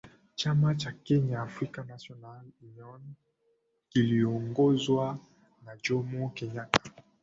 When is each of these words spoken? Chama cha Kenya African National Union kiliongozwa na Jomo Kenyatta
Chama 0.35 0.75
cha 0.75 0.91
Kenya 0.91 1.41
African 1.41 1.87
National 1.87 2.41
Union 2.61 3.01
kiliongozwa 3.89 5.17
na 5.65 5.77
Jomo 5.77 6.29
Kenyatta 6.29 6.91